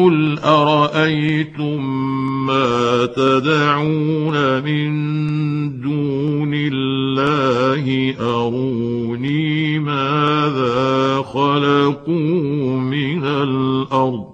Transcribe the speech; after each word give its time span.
قل 0.00 0.38
ارايتم 0.38 1.80
ما 2.46 3.06
تدعون 3.06 4.62
من 4.62 4.90
دون 5.80 6.50
الله 6.54 8.14
اروني 8.20 9.78
ماذا 9.78 11.22
خلقوا 11.22 12.80
من 12.80 13.24
الأرض 13.24 14.24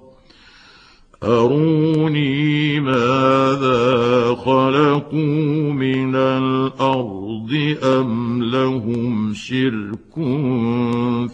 أروني 1.24 2.80
ماذا 2.80 4.34
خلقوا 4.34 5.72
من 5.72 6.14
الأرض 6.14 7.76
أم 7.82 8.42
لهم 8.42 9.34
شرك 9.34 10.14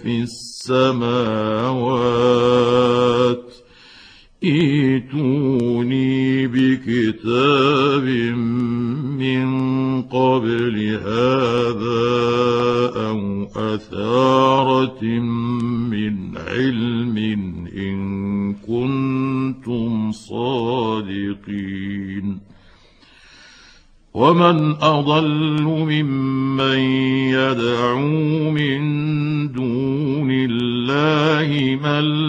في 0.03 0.23
السماوات 0.23 1.63
ائتوني 4.45 6.13
بكتاب 6.47 8.05
من 9.19 9.49
قبل 10.03 10.77
هذا 11.07 12.03
أو 13.09 13.49
أثارة 13.57 15.05
من 15.91 16.39
علم 16.39 17.17
إن 17.77 18.55
كنتم 18.55 20.13
صادقين. 20.13 21.43
ومن 24.15 24.75
أضل 24.83 25.63
ممن 25.63 26.79
يدعو 27.33 28.51
من 28.51 28.83
دون 29.53 30.29
الله 30.31 31.77
من 31.77 32.22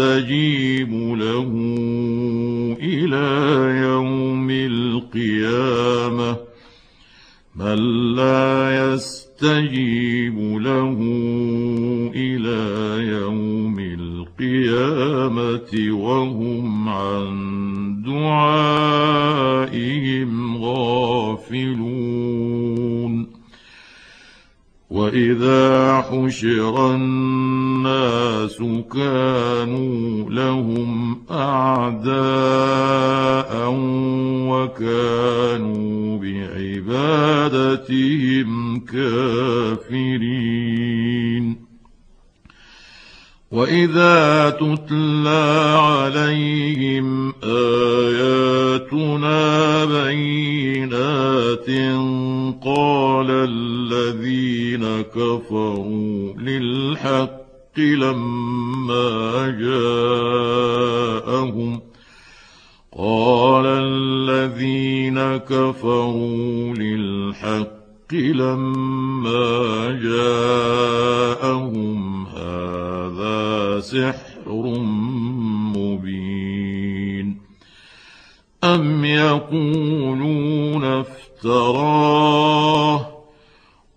يستجيب 0.00 0.92
له 0.92 1.50
إلى 2.82 3.28
يوم 3.86 4.50
القيامة. 4.50 6.36
من 7.56 7.78
لا 8.14 8.94
يستجيب 8.94 10.38
له 10.38 10.98
إلى 12.14 12.62
يوم 13.08 13.78
القيامة 13.78 15.70
وهم 15.90 16.88
عن 16.88 18.02
دعائهم 18.06 19.10
غافلون. 20.64 22.19
واذا 24.90 26.00
حشر 26.10 26.94
الناس 26.94 28.56
كانوا 28.92 30.30
لهم 30.30 31.22
اعداء 31.30 32.10
وكانوا 34.50 36.18
بعبادتهم 36.88 38.00
كافرين 38.80 40.50
واذا 43.50 44.50
تتلى 44.50 45.74
عليهم 45.78 47.32
اياتنا 47.44 48.64
بينات 49.84 51.70
قال 52.64 53.30
الذين 53.92 55.02
كفروا 55.02 56.32
للحق 56.34 57.78
لما 57.78 59.50
جاءهم 59.60 61.00
قال 62.98 63.66
الذين 63.66 65.36
كفروا 65.36 66.74
للحق 66.74 68.14
لما 68.14 69.90
جاءهم 70.02 71.80
هذا 72.26 73.80
سحر 73.80 74.52
مبين 75.76 77.38
أم 78.64 79.04
يقولون 79.04 80.84
افتراه 80.84 82.00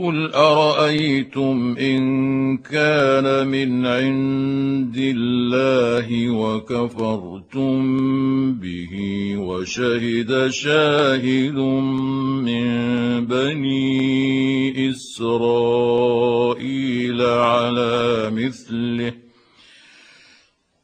قل 0.00 0.32
ارايتم 0.32 1.76
ان 1.80 2.56
كان 2.56 3.48
من 3.48 3.86
عند 3.86 4.96
الله 4.96 6.30
وكفرتم 6.30 7.82
به 8.52 8.94
وشهد 9.36 10.48
شاهد 10.48 11.58
من 12.48 12.66
بني 13.26 14.90
اسرائيل 14.90 16.02
على 17.22 18.30
مثله 18.32 19.29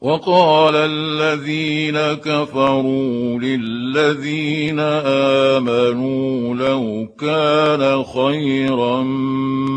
وقال 0.00 0.74
الذين 0.76 1.98
كفروا 1.98 3.38
للذين 3.38 4.80
آمنوا 5.60 6.54
لو 6.54 7.08
كان 7.18 8.04
خيرا 8.04 9.02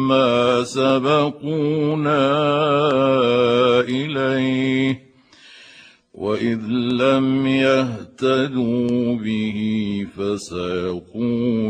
ما 0.07 0.63
سبقونا 0.63 2.29
إليه 3.79 5.03
وإذ 6.13 6.59
لم 6.71 7.47
يهتدوا 7.47 9.15
به 9.15 9.57
فسيقولون 10.17 11.63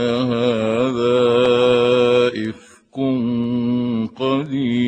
هذا 0.00 1.28
إفك 2.28 2.78
قديم 4.16 4.87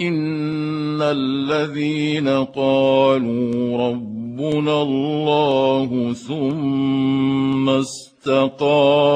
ان 0.00 1.02
الذين 1.02 2.28
قالوا 2.28 3.88
ربنا 3.88 4.82
الله 4.82 6.12
ثم 6.12 7.68
استقاموا 7.68 9.12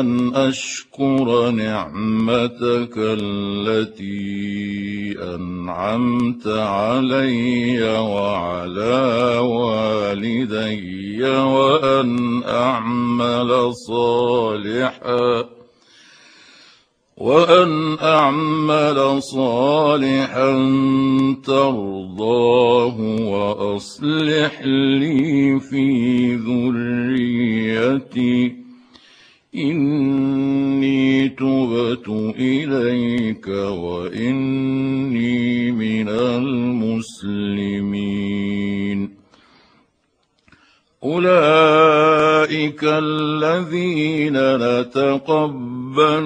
أن 0.00 0.34
أشكر 0.34 1.50
نعمتك 1.50 2.92
التي 2.96 4.16
أنعمت 5.34 6.46
علي 6.46 7.82
وعلى 7.98 9.38
والدي 9.38 11.24
وأن 11.24 12.42
أعمل 12.48 13.74
صالحاً. 13.74 15.55
وأن 17.16 17.96
أعمل 18.02 19.22
صالحا 19.22 20.50
ترضاه 21.44 23.00
وأصلح 23.20 24.62
لي 24.64 25.60
في 25.60 26.36
ذريتي. 26.36 28.56
إني 29.54 31.28
تبت 31.28 32.08
إليك 32.38 33.48
وإني 33.48 35.70
من 35.70 36.08
المسلمين. 36.08 37.56
أولئك 41.04 42.80
الذين 42.84 44.56
نتقبل 44.56 45.75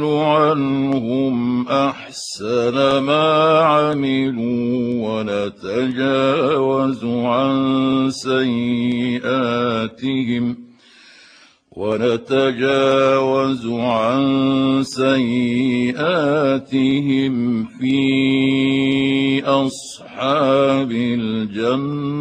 عنهم 0.05 1.69
أحسن 1.69 2.99
ما 2.99 3.59
عملوا 3.59 5.21
ونتجاوز 5.21 7.05
عن 7.05 8.11
سيئاتهم 8.11 9.51
ونتجاوز 11.71 13.67
عن 13.67 14.83
سيئاتهم 14.83 16.35
في 17.65 19.43
أصحاب 19.45 20.93
الجنة 20.93 22.21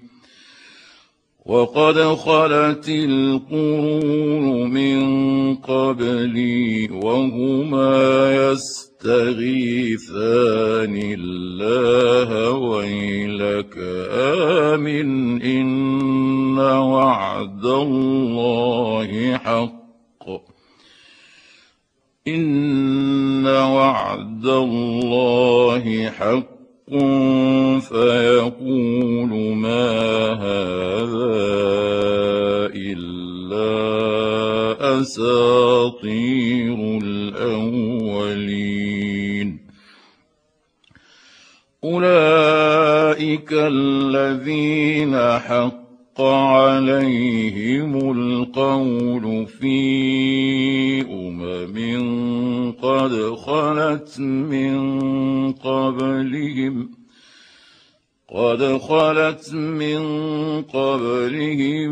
وقد 1.45 1.97
خلت 2.15 2.89
القرون 2.89 4.69
من 4.69 5.01
قبلي 5.55 6.89
وهما 6.91 8.35
يستغيثان 8.35 9.41
الله 11.17 12.51
ويلك 12.51 13.77
آمن 14.77 15.41
إن 15.41 16.59
وعد 16.59 17.65
الله 17.65 19.37
حق. 19.37 19.81
إن 22.27 23.47
وعد 23.47 24.45
الله 24.45 26.09
حق. 26.09 26.50
فيقول 27.79 29.55
ما 29.55 29.89
هذا 30.33 31.51
إلا 32.75 33.71
أساطير 35.01 36.77
الأولين. 37.03 38.11
أولئك 41.83 43.53
الذين 43.53 45.15
حق 45.39 46.21
عليهم 46.21 48.11
القول 48.11 49.47
في 49.47 50.20
قد 52.81 53.35
خلت 53.35 54.19
من 54.19 55.51
قبلهم 55.51 56.89
قد 58.29 58.77
خلت 58.77 59.53
من 59.53 60.01
قبلهم 60.61 61.91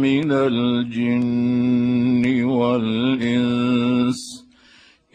من 0.00 0.32
الجن 0.32 2.24
والإنس 2.44 4.20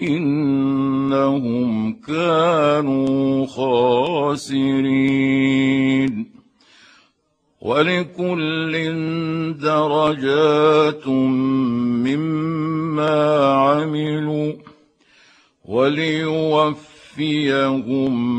إنهم 0.01 1.93
كانوا 1.93 3.45
خاسرين. 3.45 5.09
ولكل 7.61 8.73
درجات 9.61 11.07
مما 12.07 13.45
عملوا 13.53 14.53
وليوفيهم 15.69 16.87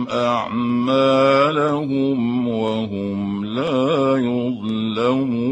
أعمالهم 0.09 1.39
وهم 2.49 3.45
لا 3.45 4.17
يظلمون. 4.17 5.51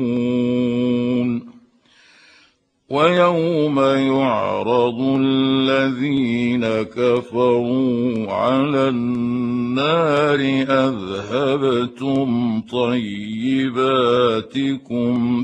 ويوم 2.91 3.81
يعرض 3.81 5.01
الذين 5.01 6.65
كفروا 6.83 8.33
على 8.33 8.89
النار 8.89 10.41
أذهبتم 10.69 12.61
طيباتكم 12.61 13.85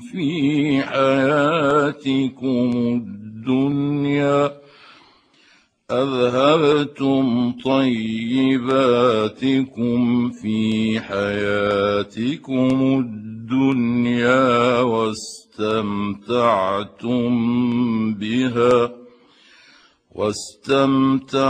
في 0.00 0.83
حياتكم 0.83 2.73
الدنيا؟ 2.76 4.63
أذهبتم 6.03 7.53
طيباتكم 7.65 8.81
في 10.31 11.01
حياتكم 11.01 13.05
الدنيا 13.07 14.81
واستمتعتم 14.81 15.35
بها 18.15 18.91
واستمتعتم 20.14 21.44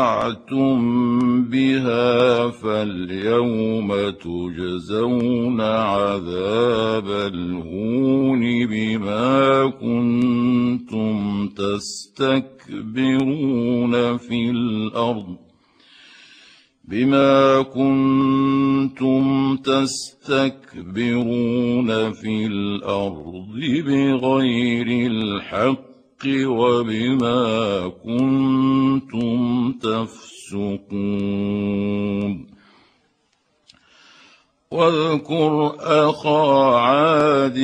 بها 1.44 2.50
فاليوم 2.50 4.11
تجزون 4.11 5.61
عذاب 5.61 7.09
الهون 7.09 8.66
بما 8.66 9.66
كنتم 9.80 11.49
تستكبرون 11.49 13.06
في 14.16 14.50
الأرض 14.50 15.37
بما 16.85 17.62
كنتم 17.62 19.56
تستكبرون 19.56 21.12
في 22.12 22.47
الأرض 22.47 23.50
بغير 23.87 24.87
الحق 25.11 25.94
وبما 26.26 27.88
كنتم 28.04 29.73
تفسقون. 29.73 31.04
واذكر 34.75 35.76
أخا 35.81 36.76
عاد 36.76 37.59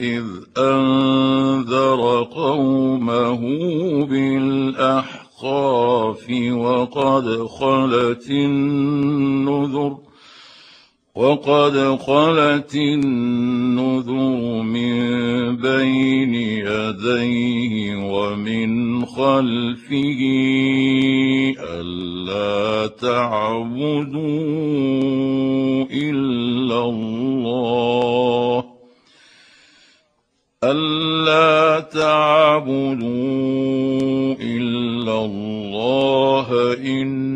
إذ 0.00 0.24
أنذر 0.58 2.22
قومه 2.22 3.40
بالأحقاف 4.04 5.26
وقد 6.50 7.46
خلت 7.46 8.30
النذر 8.30 10.05
وقد 11.16 11.96
خلت 11.96 12.74
النذر 12.74 14.62
من 14.62 15.56
بين 15.56 16.34
يديه 16.34 17.96
ومن 17.96 19.06
خلفه 19.06 20.20
ألا 21.72 22.86
تعبدوا 22.86 24.16
إلا 25.90 26.84
الله 26.84 28.64
ألا 30.64 31.80
تعبدوا 31.80 33.06
إلا 34.40 35.24
الله 35.24 36.74
إني 36.74 37.35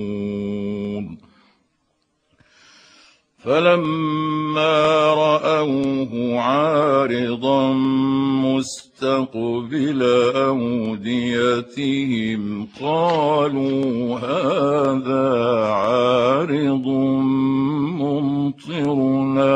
فلما 3.43 5.13
رأوه 5.13 6.39
عارضا 6.39 7.73
مستقبل 8.45 10.03
أوديتهم 10.35 12.41
قالوا 12.81 14.19
هذا 14.19 15.29
عارض 15.71 16.87
ممطرنا 18.01 19.55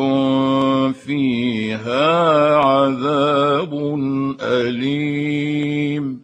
فيها 0.93 2.57
عذاب 2.57 3.73
أليم. 4.41 6.21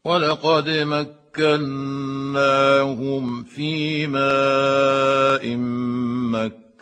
ولقد 0.05 0.69
مكناهم 1.39 3.43
في 3.43 4.07
ماء 4.07 5.57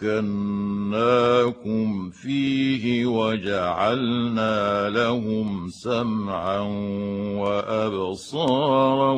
مكناكم 0.02 2.10
فيه 2.10 3.06
وجعلنا 3.06 4.90
لهم 4.90 5.68
سمعا 5.68 6.60
وأبصارا 7.38 9.12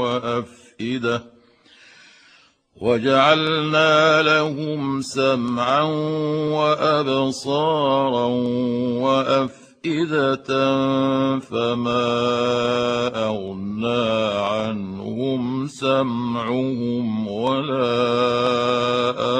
وأفئدة 0.00 1.35
وجعلنا 2.80 4.22
لهم 4.22 5.00
سمعا 5.00 5.82
وأبصارا 6.52 8.26
وأفئدة 9.00 10.48
فما 11.38 12.06
أغنى 13.26 14.04
عنهم 14.38 15.66
سمعهم 15.66 17.28
ولا 17.28 17.96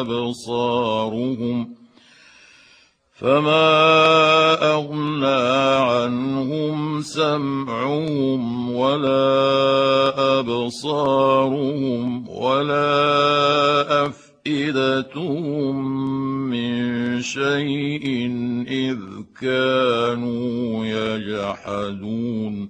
أبصارهم 0.01 1.76
فما 3.17 4.77
اغنى 4.77 5.43
عنهم 5.93 7.01
سمعهم 7.01 8.71
ولا 8.73 10.41
ابصارهم 10.41 12.29
ولا 12.29 14.07
افئدتهم 14.07 15.77
من 16.51 17.23
شيء 17.23 18.07
اذ 18.69 18.99
كانوا 19.41 20.87
يجحدون 20.87 22.69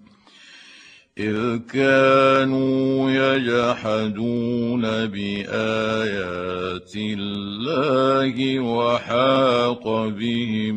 إذ 1.19 1.59
كانوا 1.73 3.11
يجحدون 3.11 4.83
بآيات 4.83 6.93
الله 6.97 8.61
وحاق 8.61 10.09
بهم 10.09 10.77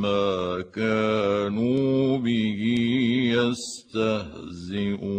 ما 0.00 0.64
كانوا 0.74 2.18
به 2.18 2.62
يستهزئون. 3.94 5.18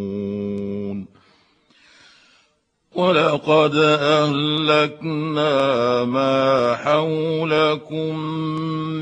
ولقد 2.95 3.75
أهلكنا 3.99 5.53
ما 6.05 6.75
حولكم 6.75 8.19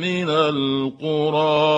من 0.02 0.30
القرى 0.30 1.78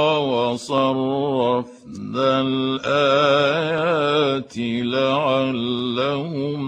وصرفنا 2.00 2.42
الآيات 2.42 4.54
لعلهم 4.88 6.62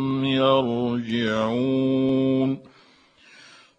يرجعون 1.05 1.29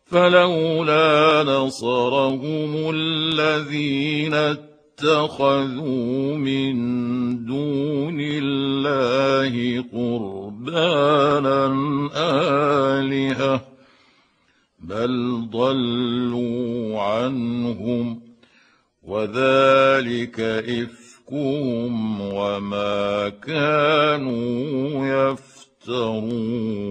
فلولا 0.06 1.42
نصرهم 1.42 2.90
الذين 2.94 4.34
اتخذوا 4.34 6.36
من 6.36 6.74
دون 7.44 8.16
الله 8.20 9.84
قربانا 9.92 11.66
الهه 13.00 13.64
بل 14.80 15.42
ضلوا 15.52 17.00
عنهم 17.00 18.22
وذلك 19.02 20.40
افكهم 21.32 22.20
وما 22.20 23.28
كانوا 23.28 25.06
يفترون 25.88 26.82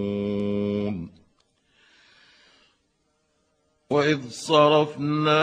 واذ 3.90 4.18
صرفنا 4.30 5.40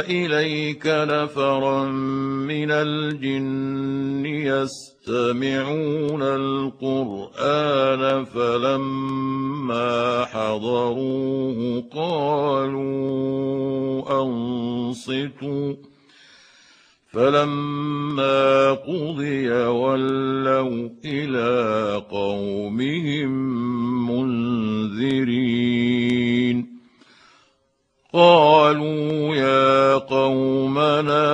اليك 0.00 0.86
نفرا 0.86 1.84
من 1.84 2.70
الجن 2.70 4.26
يستمعون 4.26 6.22
القران 6.22 8.24
فلما 8.24 10.24
حضروه 10.24 11.84
قالوا 11.94 12.92
انصتوا 14.22 15.74
فلما 17.12 18.72
قضي 18.72 19.50
ولوا 19.50 20.88
إلى 21.04 22.02
قومهم 22.10 23.30
منذرين. 24.10 25.92
قالوا 28.14 29.36
يا 29.36 29.94
قومنا 29.94 31.28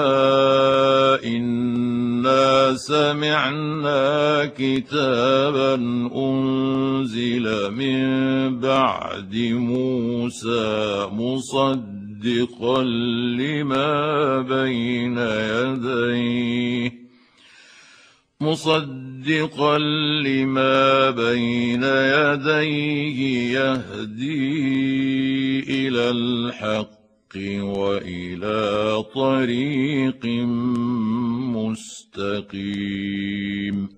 إنا 1.24 2.74
سمعنا 2.74 4.44
كتابا 4.46 5.74
أنزل 6.14 7.70
من 7.70 8.60
بعد 8.60 9.36
موسى 9.52 11.06
مصدقا 12.18 12.82
لما 13.38 14.42
بين 14.42 15.18
يديه. 15.18 16.92
مصدقا 18.40 19.78
لما 19.78 21.10
بين 21.10 21.82
يديه 21.84 23.52
يهدي 23.58 24.58
إلى 25.88 26.10
الحق 26.10 26.98
وإلى 27.36 29.04
طريق 29.14 30.26
مستقيم. 32.46 33.97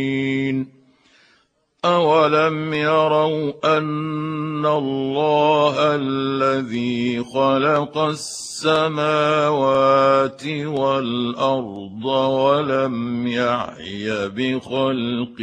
أولم 1.85 2.73
يروا 2.73 3.77
أن 3.77 4.65
الله 4.65 5.95
الذي 5.95 7.23
خلق 7.23 7.97
السماوات 7.97 9.47
والأرض 10.47 12.05
ولم 12.05 13.27
يعي 13.27 14.29
بخلقهن 14.29 15.41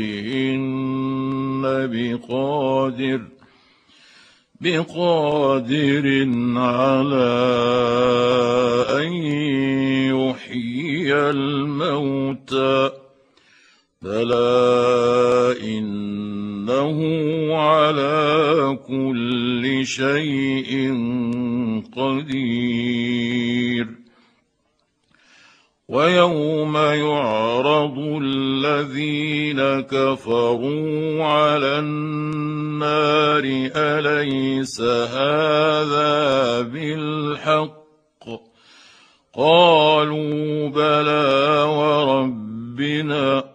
بقادر 1.93 3.21
بقادر 4.61 6.29
على 6.57 7.35
أن 8.91 9.13
يحيي 10.15 11.15
الموتى 11.15 12.91
بلى 14.03 15.19
إنه 16.69 17.57
على 17.57 18.79
كل 18.89 19.87
شيء 19.87 20.93
قدير. 21.97 23.87
ويوم 25.89 26.77
يعرض 26.77 27.99
الذين 28.23 29.81
كفروا 29.81 31.25
على 31.25 31.79
النار 31.79 33.43
أليس 33.77 34.81
هذا 34.81 36.61
بالحق؟ 36.61 37.79
قالوا 39.35 40.69
بلى 40.69 41.63
وربنا 41.63 43.48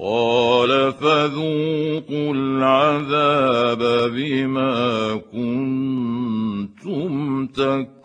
قال 0.00 0.92
فذوقوا 0.92 2.34
العذاب 2.34 4.10
بما 4.12 5.20
كنتم 5.32 7.46
تكفرون. 7.46 7.96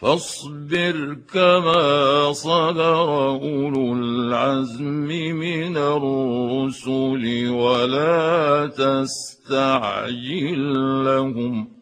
فاصبر 0.00 1.16
كما 1.34 2.32
صبر 2.32 3.28
أولو 3.28 3.94
العزم 3.94 5.08
من 5.36 5.76
الرسل 5.76 7.50
ولا 7.50 8.66
تستعجل 8.66 10.62
لهم. 11.04 11.81